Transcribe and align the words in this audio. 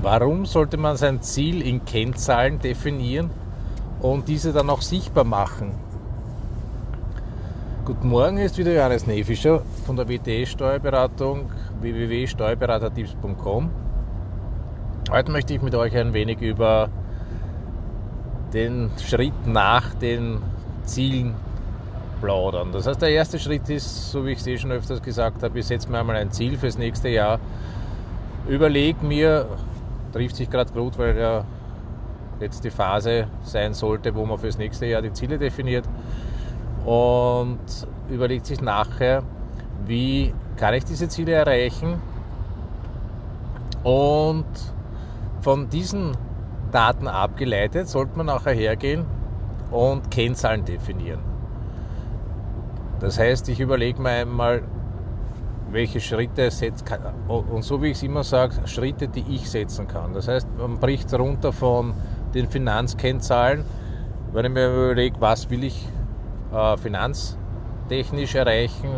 Warum 0.00 0.46
sollte 0.46 0.76
man 0.76 0.96
sein 0.96 1.22
Ziel 1.22 1.60
in 1.60 1.84
Kennzahlen 1.84 2.60
definieren 2.60 3.30
und 4.00 4.28
diese 4.28 4.52
dann 4.52 4.70
auch 4.70 4.80
sichtbar 4.80 5.24
machen? 5.24 5.72
Guten 7.84 8.08
Morgen, 8.08 8.36
hier 8.36 8.46
ist 8.46 8.56
wieder 8.58 8.72
Johannes 8.72 9.08
Nefischer 9.08 9.62
von 9.86 9.96
der 9.96 10.08
WTS 10.08 10.50
Steuerberatung 10.50 11.50
www.steuerberatertipps.com. 11.80 13.70
Heute 15.10 15.32
möchte 15.32 15.54
ich 15.54 15.62
mit 15.62 15.74
euch 15.74 15.96
ein 15.96 16.12
wenig 16.12 16.40
über 16.42 16.90
den 18.52 18.90
Schritt 19.04 19.46
nach 19.46 19.94
den 19.94 20.38
Zielen 20.84 21.34
plaudern. 22.20 22.70
Das 22.70 22.86
heißt, 22.86 23.02
der 23.02 23.10
erste 23.10 23.40
Schritt 23.40 23.68
ist, 23.68 24.12
so 24.12 24.24
wie 24.24 24.30
ich 24.30 24.38
es 24.38 24.46
eh 24.46 24.58
schon 24.58 24.70
öfters 24.70 25.02
gesagt 25.02 25.42
habe, 25.42 25.58
ich 25.58 25.66
setze 25.66 25.90
mir 25.90 25.98
einmal 25.98 26.16
ein 26.16 26.30
Ziel 26.30 26.56
fürs 26.56 26.78
nächste 26.78 27.08
Jahr, 27.08 27.40
überlege 28.46 29.04
mir, 29.04 29.46
trifft 30.12 30.36
sich 30.36 30.50
gerade 30.50 30.72
gut, 30.72 30.98
weil 30.98 31.16
ja 31.16 31.44
jetzt 32.40 32.64
die 32.64 32.70
Phase 32.70 33.26
sein 33.42 33.74
sollte, 33.74 34.14
wo 34.14 34.24
man 34.24 34.38
fürs 34.38 34.58
nächste 34.58 34.86
Jahr 34.86 35.02
die 35.02 35.12
Ziele 35.12 35.38
definiert 35.38 35.84
und 36.84 37.58
überlegt 38.08 38.46
sich 38.46 38.60
nachher, 38.60 39.22
wie 39.86 40.32
kann 40.56 40.74
ich 40.74 40.84
diese 40.84 41.08
Ziele 41.08 41.32
erreichen 41.32 42.00
und 43.82 44.46
von 45.40 45.68
diesen 45.68 46.16
Daten 46.72 47.08
abgeleitet 47.08 47.88
sollte 47.88 48.16
man 48.16 48.26
nachher 48.26 48.52
hergehen 48.52 49.04
und 49.70 50.10
Kennzahlen 50.10 50.64
definieren. 50.64 51.20
Das 53.00 53.18
heißt, 53.18 53.48
ich 53.48 53.60
überlege 53.60 54.00
mir 54.02 54.10
einmal, 54.10 54.62
welche 55.70 56.00
Schritte 56.00 56.50
setzt 56.50 56.84
und 57.28 57.62
so 57.62 57.82
wie 57.82 57.88
ich 57.88 57.98
es 57.98 58.02
immer 58.02 58.24
sage, 58.24 58.66
Schritte, 58.66 59.08
die 59.08 59.24
ich 59.28 59.48
setzen 59.50 59.86
kann. 59.86 60.14
Das 60.14 60.28
heißt, 60.28 60.46
man 60.58 60.78
bricht 60.78 61.12
runter 61.12 61.52
von 61.52 61.94
den 62.34 62.48
Finanzkennzahlen, 62.48 63.64
wenn 64.32 64.44
ich 64.46 64.52
mir 64.52 64.68
überlege, 64.68 65.16
was 65.20 65.48
will 65.50 65.64
ich 65.64 65.86
äh, 66.52 66.76
finanztechnisch 66.76 68.34
erreichen, 68.34 68.88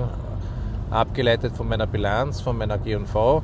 abgeleitet 0.90 1.56
von 1.56 1.68
meiner 1.68 1.86
Bilanz, 1.86 2.40
von 2.40 2.58
meiner 2.58 2.78
G&V, 2.78 3.42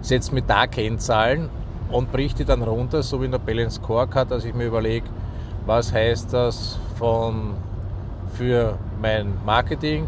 setze 0.00 0.34
mir 0.34 0.42
da 0.42 0.66
Kennzahlen 0.66 1.48
und 1.90 2.12
bricht 2.12 2.38
die 2.38 2.44
dann 2.44 2.62
runter, 2.62 3.02
so 3.02 3.20
wie 3.20 3.26
in 3.26 3.32
der 3.32 3.38
Balance 3.38 3.76
Scorecard, 3.76 4.30
dass 4.30 4.44
ich 4.44 4.54
mir 4.54 4.66
überlege, 4.66 5.06
was 5.66 5.92
heißt 5.92 6.32
das 6.32 6.78
von 6.96 7.54
für 8.34 8.78
mein 9.00 9.32
Marketing, 9.44 10.06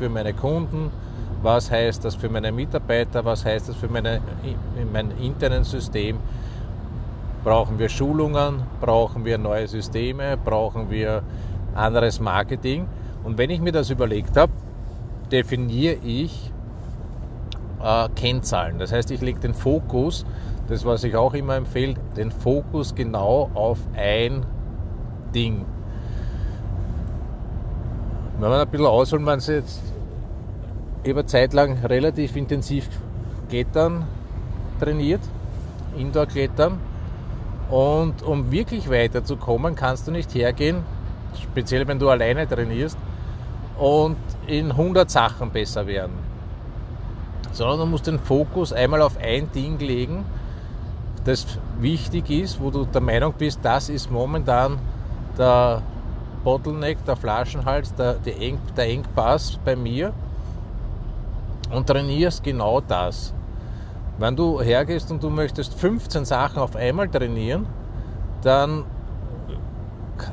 für 0.00 0.08
meine 0.08 0.32
Kunden, 0.32 0.90
was 1.42 1.70
heißt 1.70 2.06
das 2.06 2.14
für 2.14 2.30
meine 2.30 2.50
Mitarbeiter, 2.52 3.22
was 3.26 3.44
heißt 3.44 3.68
das 3.68 3.76
für 3.76 3.88
meine, 3.88 4.22
mein 4.94 5.10
internen 5.18 5.62
System. 5.62 6.18
Brauchen 7.44 7.78
wir 7.78 7.90
Schulungen, 7.90 8.62
brauchen 8.80 9.26
wir 9.26 9.36
neue 9.36 9.68
Systeme, 9.68 10.38
brauchen 10.42 10.90
wir 10.90 11.22
anderes 11.74 12.18
Marketing. 12.18 12.86
Und 13.24 13.36
wenn 13.36 13.50
ich 13.50 13.60
mir 13.60 13.72
das 13.72 13.90
überlegt 13.90 14.38
habe, 14.38 14.52
definiere 15.30 15.96
ich 16.02 16.50
äh, 17.82 18.08
Kennzahlen. 18.14 18.78
Das 18.78 18.90
heißt, 18.90 19.10
ich 19.10 19.20
lege 19.20 19.40
den 19.40 19.52
Fokus, 19.52 20.24
das 20.68 20.86
was 20.86 21.04
ich 21.04 21.14
auch 21.14 21.34
immer 21.34 21.56
empfehle, 21.56 21.96
den 22.16 22.30
Fokus 22.30 22.94
genau 22.94 23.50
auf 23.52 23.78
ein 23.94 24.46
Ding. 25.34 25.66
Wenn 28.40 28.48
man 28.48 28.60
ein 28.60 28.68
bisschen 28.68 28.86
ausholen, 28.86 29.22
man 29.22 29.38
jetzt 29.38 29.82
über 31.04 31.26
Zeit 31.26 31.52
lang 31.52 31.76
relativ 31.84 32.36
intensiv 32.36 32.88
Klettern 33.50 34.06
trainiert, 34.78 35.20
Indoor-Klettern. 35.98 36.78
Und 37.68 38.22
um 38.22 38.50
wirklich 38.50 38.88
weiterzukommen, 38.88 39.74
kannst 39.74 40.08
du 40.08 40.10
nicht 40.10 40.34
hergehen, 40.34 40.78
speziell 41.38 41.86
wenn 41.86 41.98
du 41.98 42.08
alleine 42.08 42.48
trainierst, 42.48 42.96
und 43.78 44.16
in 44.46 44.70
100 44.70 45.10
Sachen 45.10 45.50
besser 45.50 45.86
werden. 45.86 46.12
Sondern 47.52 47.80
du 47.80 47.86
musst 47.86 48.06
den 48.06 48.18
Fokus 48.18 48.72
einmal 48.72 49.02
auf 49.02 49.18
ein 49.22 49.52
Ding 49.52 49.78
legen, 49.80 50.24
das 51.26 51.46
wichtig 51.78 52.30
ist, 52.30 52.58
wo 52.58 52.70
du 52.70 52.86
der 52.86 53.02
Meinung 53.02 53.34
bist, 53.36 53.60
das 53.62 53.90
ist 53.90 54.10
momentan 54.10 54.78
der 55.36 55.82
Bottleneck, 56.44 57.04
der 57.04 57.16
Flaschenhals, 57.16 57.94
der, 57.94 58.16
Eng, 58.40 58.58
der 58.76 58.88
Engpass 58.88 59.58
bei 59.64 59.76
mir 59.76 60.12
und 61.70 61.86
trainierst 61.86 62.42
genau 62.42 62.80
das. 62.80 63.34
Wenn 64.18 64.36
du 64.36 64.60
hergehst 64.60 65.10
und 65.10 65.22
du 65.22 65.30
möchtest 65.30 65.74
15 65.74 66.24
Sachen 66.24 66.58
auf 66.58 66.76
einmal 66.76 67.08
trainieren, 67.08 67.66
dann 68.42 68.84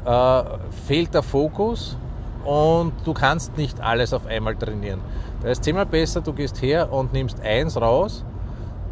äh, 0.05 0.43
fehlt 0.85 1.13
der 1.13 1.23
Fokus 1.23 1.97
und 2.43 2.93
du 3.05 3.13
kannst 3.13 3.57
nicht 3.57 3.79
alles 3.81 4.13
auf 4.13 4.25
einmal 4.25 4.55
trainieren. 4.55 5.01
Da 5.41 5.49
ist 5.49 5.63
zehnmal 5.63 5.85
besser, 5.85 6.21
du 6.21 6.33
gehst 6.33 6.61
her 6.61 6.91
und 6.91 7.13
nimmst 7.13 7.39
eins 7.41 7.79
raus 7.79 8.25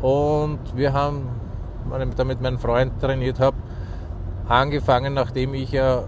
und 0.02 0.60
wir 0.76 0.94
haben, 0.94 1.28
wenn 1.90 2.10
ich 2.10 2.16
damit 2.16 2.42
meinen 2.42 2.60
Freund 2.60 3.00
trainiert 3.00 3.40
habe, 3.40 3.58
angefangen, 4.48 5.14
nachdem 5.14 5.54
ich 5.54 5.72
ja 5.72 6.04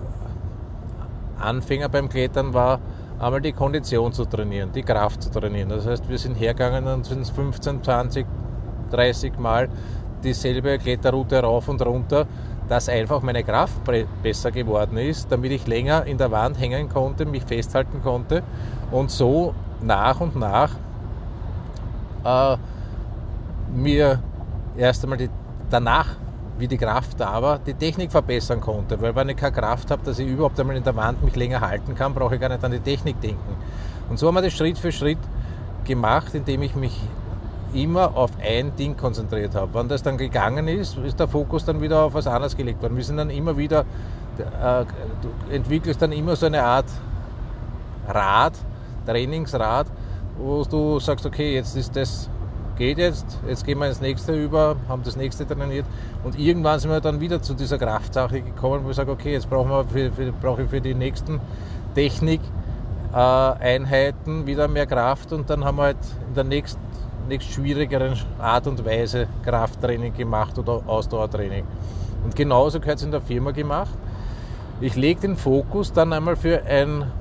Anfänger 1.40 1.90
beim 1.90 2.10
Klettern 2.10 2.54
war, 2.54 2.80
einmal 3.20 3.42
die 3.42 3.54
Kondition 3.54 4.14
zu 4.14 4.26
trainieren, 4.26 4.72
die 4.72 4.84
Kraft 4.84 5.24
zu 5.24 5.32
trainieren. 5.32 5.70
Das 5.70 5.86
heißt, 5.86 6.10
wir 6.10 6.18
sind 6.18 6.36
hergegangen 6.36 6.88
und 6.88 7.06
sind 7.06 7.28
15, 7.28 7.84
20, 7.84 8.26
30 8.92 9.38
Mal 9.40 9.70
dieselbe 10.24 10.78
Kletterroute 10.78 11.42
rauf 11.42 11.68
und 11.68 11.82
runter, 11.86 12.26
dass 12.70 12.90
einfach 12.90 13.22
meine 13.22 13.44
Kraft 13.44 13.80
besser 14.22 14.52
geworden 14.52 14.98
ist, 14.98 15.32
damit 15.32 15.52
ich 15.52 15.68
länger 15.68 16.06
in 16.06 16.18
der 16.18 16.32
Wand 16.32 16.60
hängen 16.60 16.90
konnte, 16.90 17.26
mich 17.26 17.44
festhalten 17.44 18.02
konnte 18.02 18.44
und 18.92 19.10
so 19.10 19.54
nach 19.82 20.20
und 20.20 20.36
nach 20.36 20.72
äh, 22.26 22.58
mir 23.74 24.22
erst 24.78 25.04
einmal 25.04 25.18
die, 25.18 25.30
danach 25.70 26.16
wie 26.58 26.68
die 26.68 26.78
Kraft 26.78 27.20
da 27.20 27.42
war, 27.42 27.60
die 27.60 27.74
Technik 27.74 28.12
verbessern 28.12 28.62
konnte. 28.62 29.00
Weil 29.02 29.16
wenn 29.16 29.30
ich 29.30 29.38
keine 29.38 29.54
Kraft 29.54 29.92
habe, 29.92 30.02
dass 30.04 30.20
ich 30.20 30.28
überhaupt 30.28 30.60
einmal 30.60 30.76
in 30.76 30.84
der 30.84 30.96
Wand 30.96 31.24
mich 31.24 31.36
länger 31.36 31.62
halten 31.62 31.96
kann, 31.96 32.14
brauche 32.14 32.36
ich 32.36 32.42
gar 32.42 32.50
nicht 32.50 32.64
an 32.64 32.72
die 32.72 32.80
Technik 32.80 33.20
denken. 33.22 33.56
Und 34.10 34.18
so 34.18 34.28
haben 34.28 34.36
wir 34.36 34.42
das 34.42 34.54
Schritt 34.54 34.78
für 34.78 34.92
Schritt 34.92 35.20
gemacht, 35.86 36.34
indem 36.34 36.62
ich 36.64 36.76
mich 36.76 37.00
immer 37.74 38.16
auf 38.16 38.32
ein 38.42 38.76
Ding 38.76 38.96
konzentriert 38.98 39.56
habe. 39.56 39.74
Wenn 39.74 39.88
das 39.88 40.02
dann 40.02 40.18
gegangen 40.18 40.68
ist, 40.68 40.98
ist 40.98 41.20
der 41.20 41.28
Fokus 41.28 41.66
dann 41.66 41.82
wieder 41.82 42.04
auf 42.04 42.14
was 42.14 42.28
anderes 42.28 42.56
gelegt 42.56 42.82
worden. 42.82 42.96
Wir 42.96 43.04
sind 43.04 43.18
dann 43.18 43.30
immer 43.30 43.58
wieder, 43.58 43.82
äh, 44.40 44.86
du 45.22 45.54
entwickelst 45.54 46.02
dann 46.02 46.12
immer 46.12 46.36
so 46.36 46.46
eine 46.46 46.64
Art 46.64 46.86
Rad, 48.08 48.54
Trainingsrad, 49.06 49.88
wo 50.38 50.64
du 50.64 51.00
sagst, 51.00 51.26
okay, 51.26 51.56
jetzt 51.56 51.76
ist 51.76 51.96
das 51.96 52.30
geht 52.78 52.98
jetzt, 52.98 53.26
jetzt 53.48 53.66
gehen 53.66 53.80
wir 53.80 53.88
ins 53.88 54.02
nächste 54.02 54.34
über, 54.34 54.76
haben 54.88 55.04
das 55.04 55.16
nächste 55.16 55.48
trainiert 55.48 55.86
und 56.24 56.40
irgendwann 56.40 56.80
sind 56.80 56.90
wir 56.92 57.02
dann 57.02 57.20
wieder 57.20 57.42
zu 57.42 57.54
dieser 57.54 57.78
Kraftsache 57.78 58.42
gekommen, 58.42 58.86
wo 58.86 58.92
ich 58.92 58.96
sage, 58.96 59.12
okay, 59.12 59.34
jetzt 59.34 59.50
brauchen 59.50 59.70
wir 59.70 59.84
für, 59.86 60.12
für, 60.12 60.32
brauche 60.32 60.64
ich 60.64 60.70
für 60.70 60.82
die 60.82 60.94
nächsten 60.94 61.40
Technik-Einheiten 61.96 64.44
äh, 64.44 64.48
wieder 64.48 64.68
mehr 64.68 64.86
Kraft 64.86 65.34
und 65.34 65.50
dann 65.50 65.66
haben 65.66 65.78
wir 65.78 65.84
halt 65.84 65.98
in 66.28 66.34
der 66.36 66.44
nächsten, 66.44 66.82
nächst 67.28 67.52
schwierigeren 67.52 68.14
Art 68.40 68.68
und 68.68 68.86
Weise 68.86 69.28
Krafttraining 69.44 70.14
gemacht 70.14 70.58
oder 70.58 70.82
Ausdauertraining. 70.86 71.66
Und 72.24 72.36
genauso 72.36 72.80
gehört 72.80 73.00
es 73.00 73.04
in 73.04 73.12
der 73.12 73.22
Firma 73.22 73.52
gemacht. 73.52 73.98
Ich 74.80 74.96
lege 74.96 75.22
den 75.22 75.36
Fokus 75.36 75.92
dann 75.92 76.14
einmal 76.14 76.36
für 76.36 76.64
ein 76.64 77.12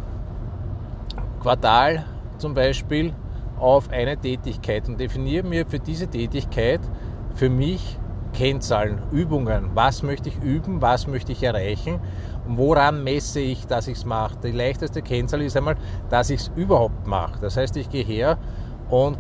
Quartal 1.41 2.05
zum 2.39 2.53
Beispiel 2.55 3.15
auf 3.59 3.91
eine 3.91 4.17
Tätigkeit 4.17 4.89
und 4.89 5.01
definiere 5.01 5.47
mir 5.47 5.67
für 5.67 5.79
diese 5.79 6.07
Tätigkeit 6.09 6.81
für 7.35 7.51
mich 7.51 7.99
Kennzahlen, 8.33 8.99
Übungen. 9.13 9.71
Was 9.75 10.03
möchte 10.03 10.29
ich 10.29 10.37
üben, 10.43 10.83
was 10.83 11.07
möchte 11.07 11.33
ich 11.33 11.43
erreichen 11.43 12.01
und 12.47 12.59
woran 12.59 13.03
messe 13.03 13.41
ich, 13.41 13.67
dass 13.67 13.89
ich 13.89 13.97
es 13.99 14.05
mache. 14.05 14.37
Die 14.45 14.53
leichteste 14.53 15.01
Kennzahl 15.03 15.43
ist 15.43 15.57
einmal, 15.57 15.77
dass 16.11 16.31
ich 16.31 16.41
es 16.41 16.51
überhaupt 16.55 17.07
mache. 17.07 17.41
Das 17.41 17.57
heißt, 17.57 17.77
ich 17.77 17.89
gehe 17.89 18.05
her 18.05 18.39
und 18.91 19.19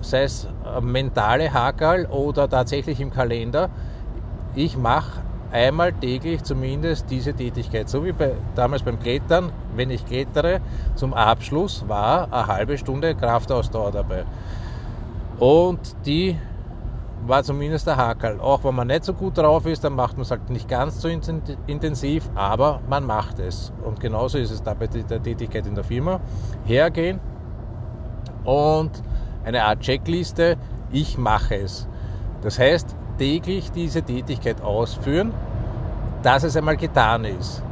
sei 0.00 0.24
es 0.24 0.48
mentale 0.82 1.52
Hakerl 1.52 2.06
oder 2.06 2.48
tatsächlich 2.48 3.00
im 3.00 3.10
Kalender, 3.10 3.70
ich 4.54 4.76
mache 4.76 5.23
einmal 5.52 5.92
täglich 5.92 6.42
zumindest 6.42 7.10
diese 7.10 7.32
Tätigkeit. 7.34 7.88
So 7.88 8.04
wie 8.04 8.12
bei, 8.12 8.32
damals 8.54 8.82
beim 8.82 8.98
Klettern, 8.98 9.52
wenn 9.76 9.90
ich 9.90 10.04
klettere, 10.06 10.60
zum 10.94 11.14
Abschluss 11.14 11.86
war 11.88 12.32
eine 12.32 12.46
halbe 12.46 12.78
Stunde 12.78 13.14
Kraftausdauer 13.14 13.92
dabei. 13.92 14.24
Und 15.38 15.96
die 16.06 16.36
war 17.26 17.42
zumindest 17.42 17.86
der 17.86 17.96
Hakel. 17.96 18.38
Auch 18.40 18.64
wenn 18.64 18.74
man 18.74 18.88
nicht 18.88 19.04
so 19.04 19.14
gut 19.14 19.38
drauf 19.38 19.66
ist, 19.66 19.82
dann 19.84 19.94
macht 19.94 20.16
man 20.16 20.22
es 20.22 20.30
halt 20.30 20.50
nicht 20.50 20.68
ganz 20.68 21.00
so 21.00 21.08
intensiv, 21.08 22.28
aber 22.34 22.80
man 22.88 23.04
macht 23.04 23.38
es. 23.38 23.72
Und 23.84 24.00
genauso 24.00 24.38
ist 24.38 24.50
es 24.50 24.62
da 24.62 24.74
bei 24.74 24.86
der 24.86 25.22
Tätigkeit 25.22 25.66
in 25.66 25.74
der 25.74 25.84
Firma. 25.84 26.20
Hergehen 26.64 27.20
und 28.44 28.90
eine 29.44 29.64
Art 29.64 29.80
Checkliste, 29.80 30.56
ich 30.92 31.18
mache 31.18 31.56
es. 31.56 31.88
Das 32.42 32.58
heißt, 32.58 32.94
täglich 33.18 33.70
diese 33.72 34.02
Tätigkeit 34.02 34.60
ausführen, 34.62 35.32
dass 36.22 36.42
es 36.42 36.56
einmal 36.56 36.76
getan 36.76 37.24
ist. 37.24 37.62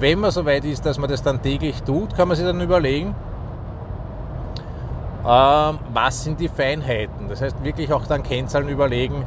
Wenn 0.00 0.20
man 0.20 0.30
so 0.30 0.44
weit 0.44 0.64
ist, 0.64 0.86
dass 0.86 0.98
man 0.98 1.10
das 1.10 1.22
dann 1.22 1.42
täglich 1.42 1.82
tut, 1.82 2.14
kann 2.16 2.28
man 2.28 2.36
sich 2.36 2.46
dann 2.46 2.60
überlegen, 2.60 3.14
ähm, 5.26 5.78
was 5.92 6.24
sind 6.24 6.40
die 6.40 6.48
Feinheiten. 6.48 7.28
Das 7.28 7.42
heißt, 7.42 7.62
wirklich 7.64 7.92
auch 7.92 8.06
dann 8.06 8.22
Kennzahlen 8.22 8.68
überlegen, 8.68 9.24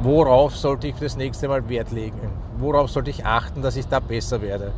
worauf 0.00 0.56
sollte 0.56 0.88
ich 0.88 0.96
das 0.96 1.16
nächste 1.16 1.48
Mal 1.48 1.68
Wert 1.68 1.90
legen, 1.90 2.18
worauf 2.58 2.90
sollte 2.90 3.10
ich 3.10 3.24
achten, 3.26 3.62
dass 3.62 3.76
ich 3.76 3.88
da 3.88 4.00
besser 4.00 4.40
werde. 4.40 4.72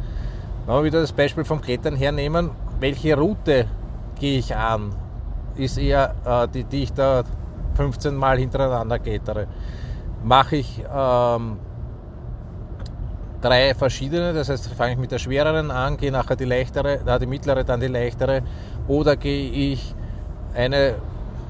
Wenn 0.67 0.75
wir 0.77 0.85
wieder 0.85 1.01
das 1.01 1.13
Beispiel 1.13 1.45
vom 1.45 1.61
Klettern 1.61 1.97
hernehmen, 1.97 2.51
welche 2.81 3.17
Route 3.17 3.67
gehe 4.19 4.39
ich 4.39 4.55
an, 4.55 4.95
ist 5.57 5.79
eher 5.79 6.15
äh, 6.25 6.49
die, 6.49 6.65
die 6.65 6.83
ich 6.85 6.93
da 6.93 7.25
15 7.79 8.15
Mal 8.15 8.39
hintereinander 8.39 8.99
klettere. 8.99 9.47
Mache 10.25 10.57
ich 10.57 10.83
ähm, 10.93 11.59
drei 13.41 13.73
verschiedene, 13.75 14.33
das 14.33 14.49
heißt, 14.49 14.69
fange 14.75 14.93
ich 14.95 14.99
mit 14.99 15.13
der 15.13 15.19
schwereren 15.19 15.71
an, 15.71 15.97
gehe 15.97 16.11
nachher 16.11 16.35
die 16.35 16.45
leichtere, 16.45 16.99
da 17.07 17.21
die 17.21 17.27
mittlere, 17.27 17.63
dann 17.63 17.79
die 17.79 17.87
leichtere, 17.87 18.43
oder 18.89 19.17
gehe 19.17 19.51
ich 19.73 19.95
eine 20.55 20.97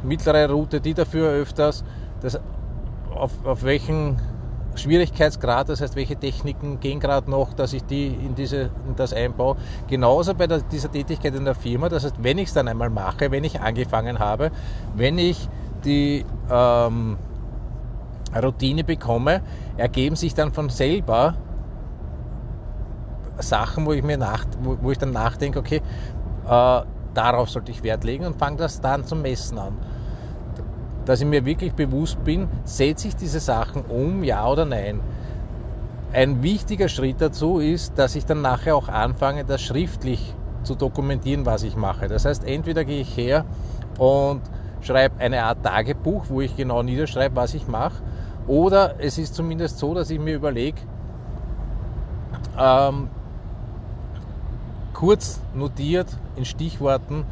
mittlere 0.03 0.51
Route, 0.51 0.83
die 0.83 0.93
dafür 0.93 1.31
öfters, 1.31 1.83
das, 2.21 2.39
auf, 3.15 3.33
auf 3.45 3.63
welchen 3.63 4.21
Schwierigkeitsgrad, 4.75 5.71
das 5.71 5.81
heißt, 5.81 5.97
welche 5.97 6.17
Techniken 6.17 6.79
gehen 6.79 7.01
gerade 7.01 7.31
noch, 7.31 7.55
dass 7.55 7.73
ich 7.73 7.85
die 7.85 8.07
in, 8.07 8.35
diese, 8.35 8.71
in 8.87 8.95
das 8.97 9.15
einbaue. 9.15 9.57
Genauso 9.89 10.35
bei 10.35 10.47
der, 10.47 10.61
dieser 10.61 10.93
Tätigkeit 10.93 11.35
in 11.35 11.47
der 11.47 11.55
Firma, 11.55 11.89
das 11.89 12.05
heißt, 12.05 12.17
wenn 12.23 12.37
ich 12.37 12.49
es 12.49 12.55
dann 12.55 12.69
einmal 12.69 12.91
mache, 12.91 13.31
wenn 13.31 13.45
ich 13.45 13.61
angefangen 13.61 14.19
habe, 14.19 14.51
wenn 14.95 15.19
ich 15.19 15.49
die 15.89 16.25
ähm, 16.51 17.17
Routine 18.41 18.85
bekomme, 18.85 19.43
ergeben 19.77 20.17
sich 20.17 20.35
dann 20.35 20.53
von 20.53 20.69
selber 20.69 21.35
Sachen, 23.39 23.87
wo 23.87 23.93
ich 23.93 24.03
mir 24.03 24.19
nach, 24.19 24.45
wo, 24.61 24.77
wo 24.81 24.91
ich 24.91 24.99
dann 24.99 25.13
nachdenke, 25.13 25.59
okay, 25.59 25.81
äh, 26.47 26.81
darauf 27.15 27.51
sollte 27.51 27.73
ich 27.73 27.83
Wert 27.83 28.05
legen 28.05 28.27
und 28.27 28.37
fange 28.37 28.57
das 28.57 28.81
dann 28.81 29.05
zum 29.05 29.23
Messen 29.23 29.59
an. 29.59 29.77
Dass 31.05 31.21
ich 31.21 31.27
mir 31.27 31.45
wirklich 31.45 31.73
bewusst 31.73 32.23
bin, 32.25 32.49
setze 32.65 33.09
ich 33.09 33.17
diese 33.17 33.41
Sachen 33.41 33.83
um, 33.83 34.23
ja 34.23 34.47
oder 34.47 34.65
nein. 34.65 35.01
Ein 36.13 36.43
wichtiger 36.43 36.89
Schritt 36.89 37.21
dazu 37.21 37.59
ist, 37.59 37.99
dass 37.99 38.15
ich 38.15 38.27
dann 38.27 38.43
nachher 38.43 38.77
auch 38.77 38.89
anfange, 38.89 39.45
das 39.45 39.63
schriftlich 39.63 40.35
zu 40.63 40.75
dokumentieren, 40.75 41.47
was 41.47 41.63
ich 41.63 41.77
mache. 41.77 42.09
Das 42.09 42.25
heißt, 42.25 42.45
entweder 42.45 42.85
gehe 42.85 43.01
ich 43.01 43.17
her 43.17 43.45
und 43.99 44.43
schreibe 44.81 45.21
eine 45.21 45.43
Art 45.43 45.63
Tagebuch, 45.63 46.27
wo 46.29 46.41
ich 46.41 46.57
genau 46.57 46.83
niederschreibe, 46.83 47.37
was 47.37 47.55
ich 47.55 47.67
mache, 47.69 48.03
oder 48.47 48.95
es 48.99 49.19
ist 49.19 49.35
zumindest 49.35 49.79
so, 49.79 49.95
dass 49.95 50.11
ich 50.11 50.19
mir 50.19 50.35
überlege, 50.35 50.81
ähm, 52.59 53.09
kurz 54.95 55.41
notiert 55.55 56.09
in 56.37 56.45
Stichworten, 56.45 57.25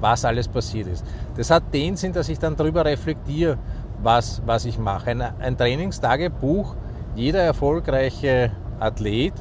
was 0.00 0.24
alles 0.24 0.46
passiert 0.46 0.86
ist. 0.86 1.04
Das 1.36 1.50
hat 1.50 1.74
den 1.74 1.96
Sinn, 1.96 2.12
dass 2.12 2.28
ich 2.28 2.38
dann 2.38 2.56
darüber 2.56 2.84
reflektiere, 2.84 3.58
was, 4.02 4.42
was 4.46 4.64
ich 4.64 4.78
mache. 4.78 5.10
Ein, 5.10 5.22
ein 5.22 5.56
Trainingstagebuch, 5.56 6.76
jeder 7.14 7.42
erfolgreiche 7.42 8.52
Athlet 8.78 9.32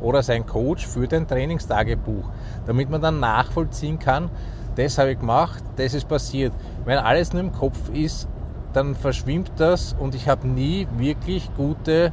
oder 0.00 0.22
sein 0.22 0.46
Coach 0.46 0.86
führt 0.86 1.14
ein 1.14 1.28
Trainingstagebuch, 1.28 2.28
damit 2.66 2.90
man 2.90 3.00
dann 3.00 3.20
nachvollziehen 3.20 3.98
kann, 3.98 4.30
das 4.76 4.98
habe 4.98 5.12
ich 5.12 5.18
gemacht, 5.18 5.62
das 5.76 5.94
ist 5.94 6.08
passiert. 6.08 6.52
Wenn 6.84 6.98
alles 6.98 7.32
nur 7.32 7.42
im 7.42 7.52
Kopf 7.52 7.90
ist, 7.92 8.28
dann 8.72 8.94
verschwimmt 8.94 9.52
das 9.56 9.94
und 9.98 10.14
ich 10.14 10.28
habe 10.28 10.46
nie 10.46 10.86
wirklich 10.96 11.50
gute 11.56 12.12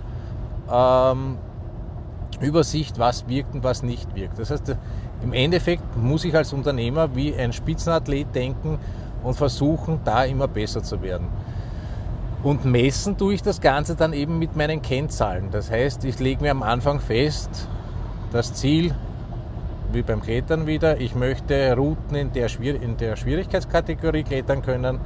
ähm, 0.72 1.38
Übersicht, 2.40 3.00
was 3.00 3.28
wirkt 3.28 3.54
und 3.54 3.64
was 3.64 3.84
nicht 3.84 4.16
wirkt. 4.16 4.40
Das 4.40 4.52
heißt, 4.52 4.76
im 5.24 5.34
Endeffekt 5.34 5.84
muss 5.98 6.26
ich 6.26 6.36
als 6.36 6.54
Unternehmer 6.54 7.16
wie 7.16 7.36
ein 7.36 7.54
Spitzenathlet 7.54 8.34
denken 8.36 8.78
und 9.24 9.36
versuchen, 9.36 10.00
da 10.04 10.24
immer 10.24 10.48
besser 10.48 10.84
zu 10.84 11.02
werden. 11.02 11.28
Und 12.44 12.66
messen 12.66 13.18
tue 13.18 13.34
ich 13.34 13.42
das 13.42 13.62
Ganze 13.62 13.96
dann 13.96 14.14
eben 14.14 14.38
mit 14.38 14.56
meinen 14.56 14.82
Kennzahlen. 14.82 15.50
Das 15.52 15.72
heißt, 15.72 16.06
ich 16.06 16.20
lege 16.20 16.44
mir 16.44 16.52
am 16.52 16.62
Anfang 16.62 17.00
fest, 17.00 17.68
das 18.32 18.54
Ziel, 18.54 18.94
wie 19.92 20.02
beim 20.02 20.22
Klettern 20.22 20.68
wieder, 20.68 21.00
ich 21.00 21.16
möchte 21.16 21.76
Routen 21.76 22.16
in 22.16 22.32
der, 22.34 22.48
in 22.60 22.98
der 22.98 23.16
Schwierigkeitskategorie 23.16 24.24
klettern 24.24 24.62
können. 24.62 25.00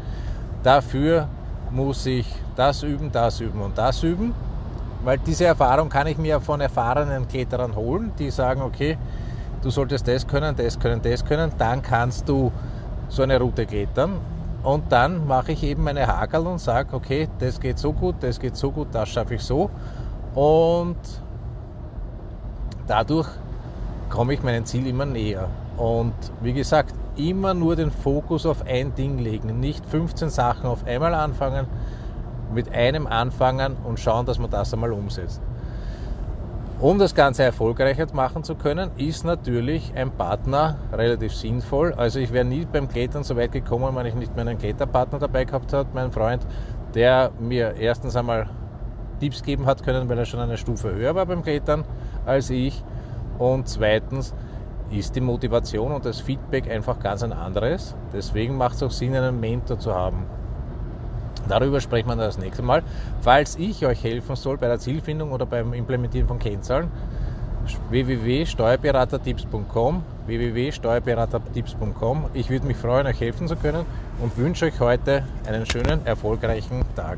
Dafür 0.64 1.28
muss 1.72 2.06
ich 2.06 2.28
das 2.56 2.84
üben, 2.84 3.12
das 3.12 3.40
üben 3.40 3.62
und 3.62 3.78
das 3.78 4.04
üben. 4.04 4.34
Weil 5.04 5.18
diese 5.20 5.46
Erfahrung 5.46 5.90
kann 5.90 6.08
ich 6.08 6.18
mir 6.18 6.40
von 6.40 6.62
erfahrenen 6.62 7.28
Kletterern 7.28 7.76
holen, 7.76 8.12
die 8.20 8.30
sagen, 8.30 8.62
okay, 8.62 8.98
du 9.62 9.70
solltest 9.70 10.08
das 10.08 10.28
können, 10.28 10.56
das 10.56 10.80
können, 10.80 11.02
das 11.02 11.26
können, 11.26 11.52
dann 11.58 11.82
kannst 11.82 12.30
du 12.30 12.52
so 13.10 13.24
eine 13.24 13.40
Route 13.40 13.66
klettern. 13.66 14.20
Und 14.64 14.92
dann 14.92 15.26
mache 15.26 15.54
ich 15.54 15.64
eben 15.64 15.84
meine 15.84 16.06
Hakel 16.06 16.46
und 16.46 16.60
sage, 16.60 16.96
okay, 16.96 17.28
das 17.40 17.60
geht 17.60 17.80
so 17.80 17.94
gut, 17.94 18.16
das 18.22 18.40
geht 18.40 18.56
so 18.56 18.72
gut, 18.72 18.90
das 18.92 19.10
schaffe 19.10 19.36
ich 19.36 19.42
so. 19.42 19.72
Und 20.36 20.98
dadurch 22.86 23.28
komme 24.12 24.34
ich 24.34 24.44
meinem 24.44 24.66
Ziel 24.66 24.86
immer 24.86 25.06
näher. 25.06 25.50
Und 25.78 26.14
wie 26.42 26.54
gesagt, 26.54 26.94
immer 27.16 27.56
nur 27.56 27.76
den 27.76 27.90
Fokus 27.90 28.46
auf 28.46 28.66
ein 28.68 28.94
Ding 28.94 29.18
legen, 29.18 29.60
nicht 29.60 29.84
15 29.86 30.30
Sachen 30.30 30.66
auf 30.68 30.86
einmal 30.86 31.16
anfangen, 31.16 31.66
mit 32.54 32.72
einem 32.74 33.08
anfangen 33.08 33.76
und 33.84 34.00
schauen, 34.00 34.26
dass 34.26 34.38
man 34.38 34.52
das 34.52 34.74
einmal 34.74 34.92
umsetzt. 34.92 35.42
Um 36.80 36.98
das 36.98 37.14
Ganze 37.14 37.44
erfolgreicher 37.44 38.08
machen 38.14 38.44
zu 38.44 38.56
können, 38.56 38.90
ist 38.98 39.24
natürlich 39.24 39.94
ein 39.96 40.10
Partner 40.12 40.78
relativ 40.92 41.34
sinnvoll. 41.34 41.94
Also 41.94 42.20
ich 42.20 42.34
wäre 42.34 42.44
nie 42.44 42.66
beim 42.66 42.88
Klettern 42.88 43.24
so 43.24 43.38
weit 43.38 43.52
gekommen, 43.52 43.96
wenn 43.96 44.08
ich 44.08 44.16
nicht 44.16 44.36
meinen 44.36 44.58
Kletterpartner 44.58 45.20
dabei 45.20 45.46
gehabt 45.46 45.74
habe, 45.74 45.90
meinen 45.94 46.12
Freund, 46.12 46.46
der 46.96 47.32
mir 47.40 47.76
erstens 47.78 48.16
einmal 48.16 48.50
Tipps 49.20 49.44
geben 49.44 49.68
hat 49.68 49.84
können, 49.84 50.10
weil 50.10 50.18
er 50.18 50.26
schon 50.26 50.40
eine 50.40 50.58
Stufe 50.58 50.92
höher 50.92 51.14
war 51.14 51.28
beim 51.28 51.44
Klettern 51.44 51.86
als 52.26 52.50
ich. 52.50 52.84
Und 53.42 53.68
zweitens 53.68 54.34
ist 54.92 55.16
die 55.16 55.22
Motivation 55.22 55.92
und 55.92 56.06
das 56.06 56.22
Feedback 56.22 56.70
einfach 56.70 57.00
ganz 57.00 57.24
ein 57.24 57.34
anderes. 57.34 57.96
Deswegen 58.14 58.56
macht 58.56 58.76
es 58.76 58.84
auch 58.84 58.92
Sinn, 58.92 59.16
einen 59.16 59.40
Mentor 59.40 59.80
zu 59.80 59.96
haben. 59.96 60.28
Darüber 61.50 61.82
sprechen 61.82 62.10
wir 62.10 62.16
das 62.18 62.38
nächste 62.38 62.62
Mal. 62.62 62.84
Falls 63.22 63.56
ich 63.56 63.84
euch 63.84 64.04
helfen 64.04 64.36
soll 64.36 64.58
bei 64.58 64.68
der 64.68 64.78
Zielfindung 64.78 65.32
oder 65.32 65.48
beim 65.48 65.74
Implementieren 65.74 66.28
von 66.28 66.38
Kennzahlen, 66.38 66.92
www.steuerberatertipps.com 67.90 70.04
www.steuerberatertipps.com 70.28 72.26
Ich 72.36 72.52
würde 72.52 72.68
mich 72.68 72.78
freuen, 72.78 73.08
euch 73.08 73.20
helfen 73.20 73.48
zu 73.48 73.56
können 73.56 73.88
und 74.22 74.38
wünsche 74.38 74.66
euch 74.66 74.80
heute 74.80 75.24
einen 75.48 75.66
schönen, 75.66 76.06
erfolgreichen 76.06 76.86
Tag. 76.96 77.18